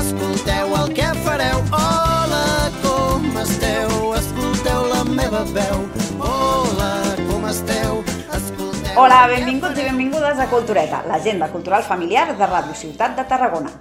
[0.00, 1.58] Escolteu el que fareu.
[1.76, 3.90] Hola, com esteu?
[4.16, 5.82] Escolteu la meva veu.
[6.16, 6.92] Hola,
[7.28, 7.98] com esteu?
[8.32, 8.94] Escolteu...
[8.96, 13.74] Hola, benvinguts i benvingudes a Cultureta, l'agenda cultural familiar de Ràdio Ciutat de Tarragona.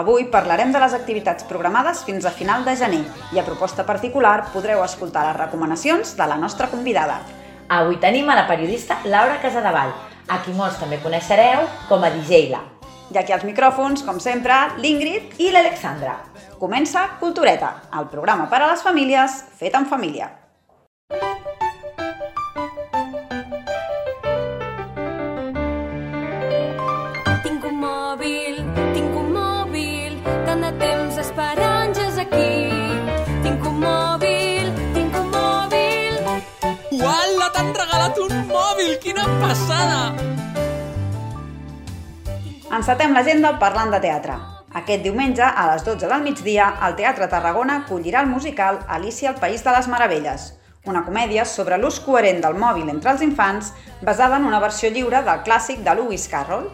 [0.00, 3.02] Avui parlarem de les activitats programades fins a final de gener
[3.36, 7.20] i a proposta particular podreu escoltar les recomanacions de la nostra convidada.
[7.68, 9.92] Avui tenim a la periodista Laura Casadevall,
[10.28, 12.64] a qui molts també coneixereu com a DJ La,
[13.14, 16.16] I aquí als micròfons, com sempre, l'Ingrid i l'Alexandra.
[16.58, 17.68] comença Cultureta,
[17.98, 20.30] el programa per a les famílies fet en família.
[27.44, 28.62] Tinc un mòbil,
[28.94, 31.20] tinc un mòbil, tant de temps
[32.24, 32.48] aquí.
[33.44, 36.16] Tinc un mòbil, tinc un mòbil,
[36.96, 38.96] Uala, t'han regalat un mòbil!
[39.04, 40.35] Quina passada!
[42.76, 44.34] Encetem l'agenda parlant de teatre.
[44.76, 49.38] Aquest diumenge, a les 12 del migdia, el Teatre Tarragona acollirà el musical Alicia al
[49.40, 50.44] País de les Meravelles,
[50.84, 55.22] una comèdia sobre l'ús coherent del mòbil entre els infants basada en una versió lliure
[55.24, 56.68] del clàssic de Lewis Carroll.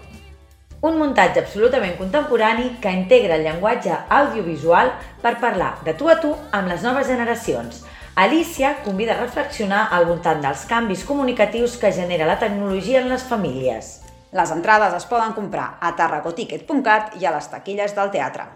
[0.82, 4.90] Un muntatge absolutament contemporani que integra el llenguatge audiovisual
[5.22, 7.84] per parlar de tu a tu amb les noves generacions.
[8.16, 13.22] Alicia convida a reflexionar al voltant dels canvis comunicatius que genera la tecnologia en les
[13.22, 14.00] famílies.
[14.32, 18.46] Les entrades es poden comprar a tarragoticket.cat i a les taquilles del teatre.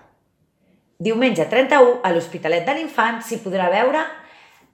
[0.96, 4.00] Diumenge 31, a l'Hospitalet de l'Infant s'hi podrà veure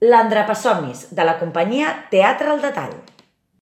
[0.02, 2.94] l'Andrapasomnis, de la companyia Teatre al Detall.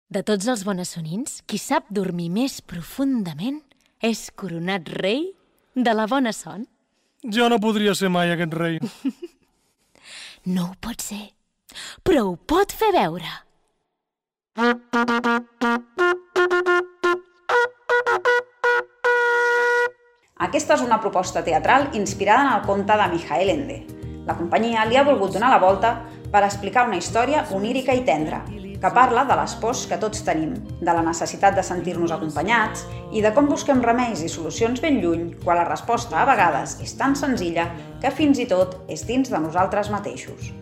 [0.10, 3.62] De tots els bonassonins, qui sap dormir més profundament
[4.02, 5.28] és coronat rei
[5.76, 6.66] de la bona son.
[7.22, 8.80] Jo no podria ser mai aquest rei.
[10.48, 11.34] No ho pot ser,
[12.08, 13.28] però ho pot fer veure.
[20.38, 23.78] Aquesta és una proposta teatral inspirada en el conte de Mijael Ende.
[24.28, 25.96] La companyia li ha volgut donar la volta
[26.30, 28.44] per explicar una història onírica i tendra,
[28.78, 33.26] que parla de les pors que tots tenim, de la necessitat de sentir-nos acompanyats i
[33.26, 37.18] de com busquem remeis i solucions ben lluny quan la resposta a vegades és tan
[37.18, 37.72] senzilla
[38.04, 40.54] que fins i tot és dins de nosaltres mateixos.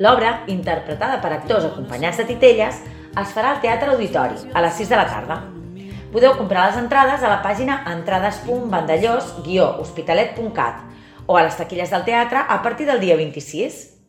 [0.00, 2.80] L'obra, interpretada per actors acompanyats de titelles,
[3.20, 5.42] es farà al Teatre Auditori, a les 6 de la tarda.
[6.10, 10.80] Podeu comprar les entrades a la pàgina entrades.vandellós-hospitalet.cat
[11.30, 14.00] o a les taquilles del teatre a partir del dia 26.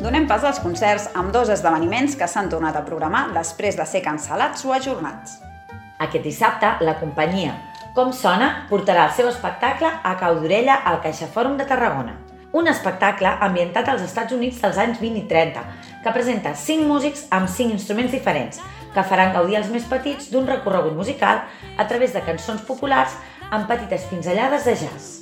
[0.00, 4.00] Donem pas als concerts amb dos esdeveniments que s'han tornat a programar després de ser
[4.00, 5.36] cancel·lats o ajornats.
[6.00, 7.58] Aquest dissabte, la companyia
[7.92, 12.14] Com Sona portarà el seu espectacle a Cau d'Orella al CaixaFòrum de Tarragona.
[12.56, 15.64] Un espectacle ambientat als Estats Units dels anys 20 i 30,
[16.04, 18.60] que presenta cinc músics amb cinc instruments diferents,
[18.94, 21.44] que faran gaudir els més petits d'un recorregut musical
[21.76, 23.18] a través de cançons populars
[23.50, 25.18] amb petites pinzellades de jazz.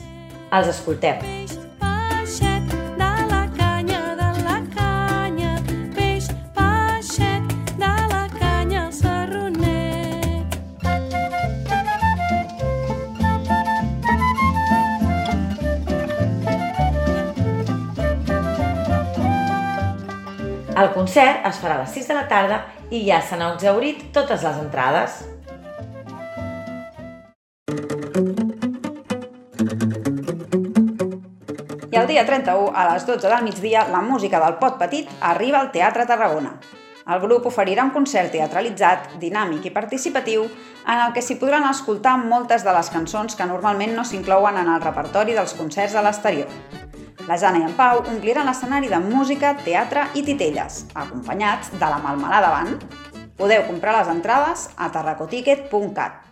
[0.52, 1.66] Els escoltem.
[20.78, 22.56] El concert es farà a les 6 de la tarda
[22.94, 25.16] i ja s'han exaurit totes les entrades.
[31.90, 35.58] I el dia 31, a les 12 del migdia, la música del Pot Petit arriba
[35.58, 36.54] al Teatre Tarragona.
[37.10, 42.20] El grup oferirà un concert teatralitzat, dinàmic i participatiu en el que s'hi podran escoltar
[42.22, 46.86] moltes de les cançons que normalment no s'inclouen en el repertori dels concerts a l'exterior.
[47.28, 51.98] La Jana i en Pau ompliran l'escenari de música, teatre i titelles, acompanyats de la
[52.00, 52.86] Malmelada Band.
[53.36, 56.27] Podeu comprar les entrades a tarracoticket.cat.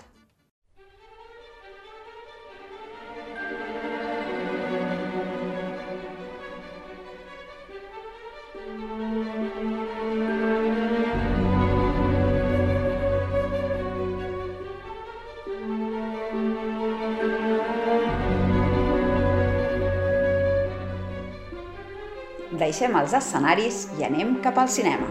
[22.56, 25.06] Deixem els escenaris i anem cap al cinema.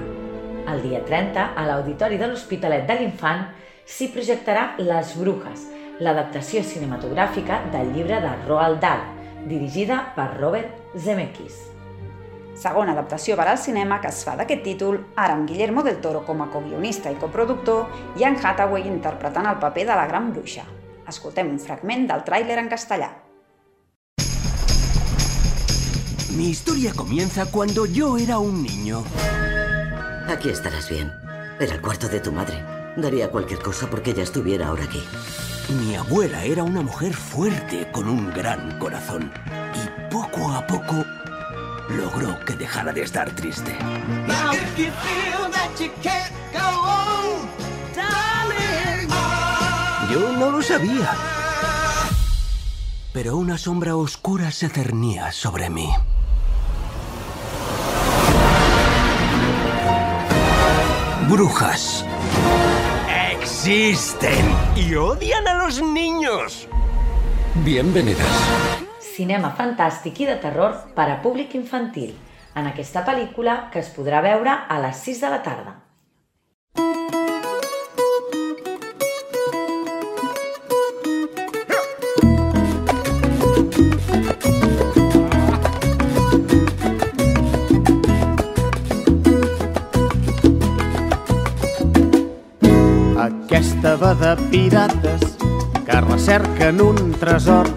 [0.71, 3.43] El dia 30, a l'Auditori de l'Hospitalet de l'Infant,
[3.85, 5.67] s'hi projectarà Les Brujas,
[6.01, 9.03] l'adaptació cinematogràfica del llibre de Roald Dahl,
[9.51, 11.59] dirigida per Robert Zemeckis.
[12.57, 16.23] Segona adaptació per al cinema que es fa d'aquest títol, ara amb Guillermo del Toro
[16.25, 20.65] com a co-guionista i coproductor i Anne Hathaway interpretant el paper de la gran bruixa.
[21.05, 23.11] Escoltem un fragment del tràiler en castellà.
[26.35, 29.05] Mi historia comienza cuando yo era un niño.
[30.27, 31.13] Aquí estarás bien.
[31.61, 32.61] Era el cuarto de tu madre.
[32.97, 35.01] Daría cualquier cosa porque ella estuviera ahora aquí.
[35.69, 39.31] Mi abuela era una mujer fuerte con un gran corazón.
[39.75, 41.05] Y poco a poco
[41.89, 43.73] logró que dejara de estar triste.
[50.11, 51.13] Yo no lo sabía.
[53.13, 55.89] Pero una sombra oscura se cernía sobre mí.
[61.29, 62.05] Brujas.
[63.31, 64.45] Existen
[64.75, 66.67] y odian a los niños.
[67.63, 68.27] Bienvenidas.
[68.99, 72.13] Cinema fantàstic i de terror per a públic infantil,
[72.53, 75.75] en aquesta pel·lícula que es podrà veure a les 6 de la tarda.
[94.55, 95.35] Pirates
[95.85, 97.67] que recerquen un tresor.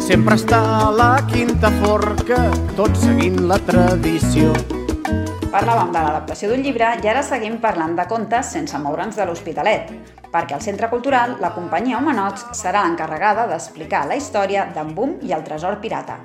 [0.00, 2.38] Sempre està a la quinta forca,
[2.78, 4.54] tot seguint la tradició.
[5.52, 9.92] Parlàvem de l'adaptació d'un llibre i ara seguim parlant de contes sense moure'ns de l'Hospitalet,
[10.32, 15.36] perquè al Centre Cultural la companyia Homenots serà l'encarregada d'explicar la història d'en Boom i
[15.36, 16.16] el tresor pirata.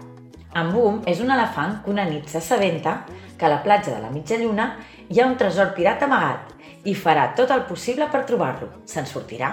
[0.56, 3.02] En Boom és un elefant que una nit s'assabenta
[3.36, 4.78] que a la platja de la mitja lluna
[5.10, 6.55] hi ha un tresor pirata amagat
[6.86, 8.70] i farà tot el possible per trobar-lo.
[8.86, 9.52] Se'n sortirà?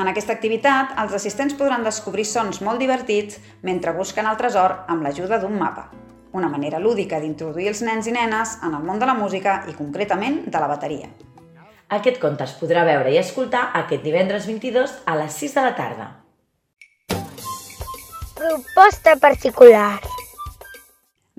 [0.00, 5.04] En aquesta activitat, els assistents podran descobrir sons molt divertits mentre busquen el tresor amb
[5.04, 5.90] l'ajuda d'un mapa.
[6.32, 9.74] Una manera lúdica d'introduir els nens i nenes en el món de la música i
[9.74, 11.10] concretament de la bateria.
[11.90, 15.74] Aquest conte es podrà veure i escoltar aquest divendres 22 a les 6 de la
[15.74, 16.08] tarda.
[18.38, 19.98] Proposta particular.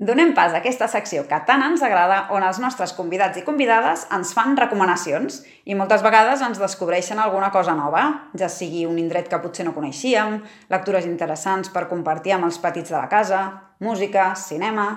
[0.02, 4.00] Donem pas a aquesta secció que tant ens agrada on els nostres convidats i convidades
[4.10, 8.02] ens fan recomanacions i moltes vegades ens descobreixen alguna cosa nova,
[8.34, 10.40] ja sigui un indret que potser no coneixíem,
[10.74, 13.44] lectures interessants per compartir amb els petits de la casa,
[13.78, 14.88] música, cinema,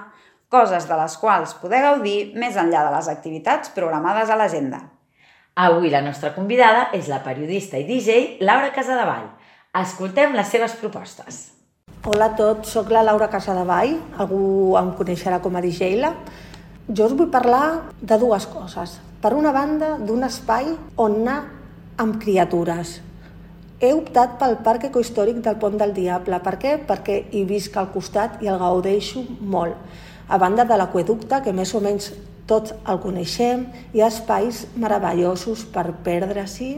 [0.49, 4.79] coses de les quals poder gaudir més enllà de les activitats programades a l'agenda.
[5.53, 9.29] Avui la nostra convidada és la periodista i DJ Laura Casadevall.
[9.85, 11.43] Escoltem les seves propostes.
[12.05, 16.11] Hola a tots, sóc la Laura Casadevall, algú em coneixerà com a DJ-la.
[16.85, 18.91] Jo us vull parlar de dues coses.
[19.23, 20.67] Per una banda, d'un espai
[21.01, 21.39] on anar
[21.97, 22.99] amb criatures.
[23.81, 26.37] He optat pel Parc Ecohistòric del Pont del Diable.
[26.45, 26.75] Per què?
[26.85, 29.73] Perquè hi visc al costat i el gaudeixo molt.
[30.29, 32.11] A banda de l'aqueducte, que més o menys
[32.45, 33.65] tots el coneixem,
[33.97, 36.75] hi ha espais meravellosos per perdre-s'hi.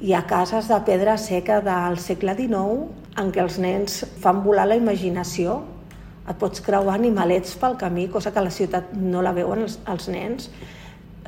[0.00, 4.64] Hi ha cases de pedra seca del segle XIX en què els nens fan volar
[4.64, 5.58] la imaginació.
[6.24, 9.74] Et pots creuar animalets pel camí, cosa que a la ciutat no la veuen els,
[9.92, 10.46] els nens.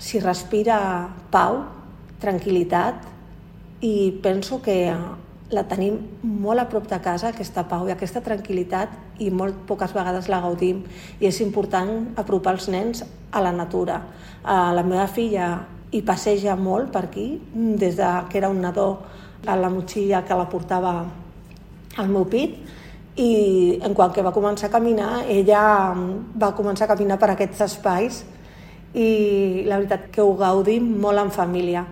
[0.01, 0.79] S'hi respira
[1.35, 1.59] pau,
[2.23, 3.05] tranquil·litat,
[3.85, 3.93] i
[4.25, 4.79] penso que
[5.53, 9.93] la tenim molt a prop de casa, aquesta pau i aquesta tranquil·litat, i molt poques
[9.93, 10.81] vegades la gaudim.
[11.21, 14.01] I és important apropar els nens a la natura.
[14.49, 15.53] La meva filla
[15.93, 19.03] hi passeja molt per aquí, des de que era un nadó
[19.47, 20.95] a la motxilla que la portava
[21.97, 22.57] al meu pit
[23.21, 27.61] i en quan que va començar a caminar, ella va començar a caminar per aquests
[27.67, 28.23] espais
[28.95, 31.85] i la veritat que ho gaudim molt en família.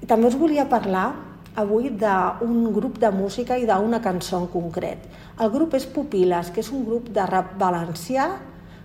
[0.00, 1.10] I també us volia parlar
[1.60, 5.04] avui d'un grup de música i d'una cançó en concret.
[5.40, 8.30] El grup és Pupiles, que és un grup de rap valencià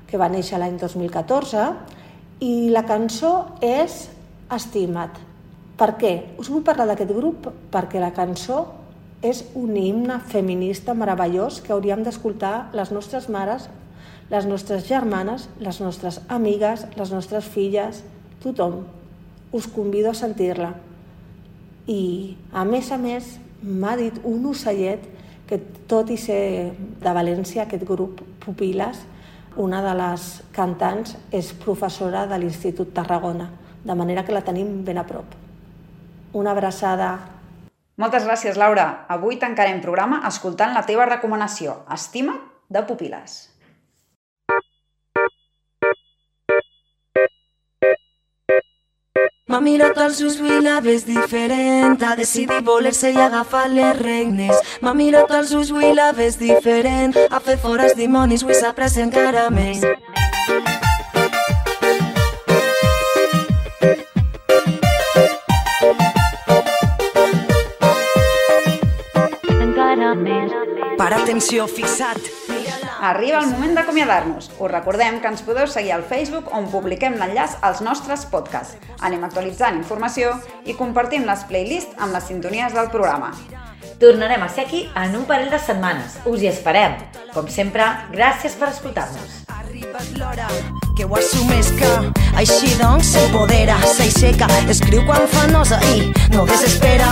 [0.08, 1.64] que va néixer l'any 2014
[2.44, 4.10] i la cançó és
[4.48, 5.18] Estima't.
[5.77, 6.12] Per què?
[6.39, 8.63] Us vull parlar d'aquest grup perquè la cançó
[9.25, 13.68] és un himne feminista meravellós que hauríem d'escoltar les nostres mares,
[14.32, 18.04] les nostres germanes, les nostres amigues, les nostres filles,
[18.44, 18.86] tothom.
[19.51, 20.74] Us convido a sentir-la.
[21.88, 25.04] I, a més a més, m'ha dit un ocellet
[25.48, 26.74] que, tot i ser
[27.04, 29.04] de València, aquest grup Pupiles,
[29.58, 30.25] una de les
[30.56, 33.48] cantants és professora de l'Institut Tarragona,
[33.88, 35.34] de manera que la tenim ben a prop.
[36.36, 37.12] Una abraçada.
[37.98, 39.06] Moltes gràcies, Laura.
[39.10, 42.36] Avui tancarem programa escoltant la teva recomanació, Estima,
[42.70, 43.46] de Pupiles.
[49.48, 54.75] M'ha mirat als ulls i la ves diferent Ha decidit voler-se i agafar les regnes
[54.84, 59.06] M'ha mirat als ulls i la ves diferent Ha fet fora els dimonis, avui s'apressa
[59.08, 59.88] encara més
[70.98, 72.18] Per atenció, fixat
[73.00, 74.50] Arriba el moment d'acomiadar-nos.
[74.58, 78.80] Us recordem que ens podeu seguir al Facebook on publiquem l'enllaç als nostres podcasts.
[79.06, 80.34] Anem actualitzant informació
[80.66, 83.32] i compartim les playlists amb les sintonies del programa.
[84.01, 86.18] Tornarem a ser aquí en un parell de setmanes.
[86.25, 86.98] Us hi esperem.
[87.34, 89.44] Com sempre, gràcies per escoltar-nos.
[89.48, 90.48] arribat l'hora
[90.98, 91.89] que ho assumeix que
[92.42, 97.12] així doncs s'empodera, s'aixeca, escriu quan fa nosa i no desespera.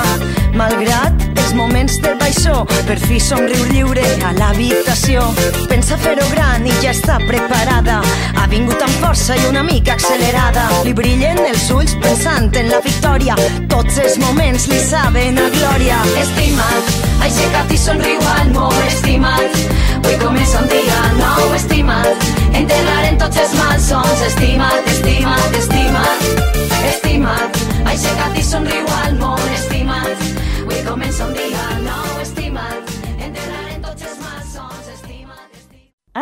[0.58, 2.15] Malgrat els moments del
[2.46, 5.22] baixó, per fi somriu lliure a l'habitació.
[5.70, 8.02] Pensa fer-ho gran i ja està preparada.
[8.36, 10.68] Ha vingut amb força i una mica accelerada.
[10.86, 13.36] Li brillen els ulls pensant en la victòria.
[13.70, 16.02] Tots els moments li saben a glòria.
[16.22, 16.94] Estimat,
[17.26, 19.62] aixeca't i somriu al món, estimat.
[20.04, 22.30] Avui comença un dia nou, estimat.
[22.54, 24.75] Enterrarem tots els malsons, estimat,